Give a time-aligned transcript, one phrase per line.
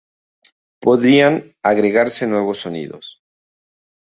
[0.79, 3.21] Podían agregarse nuevos sonidos.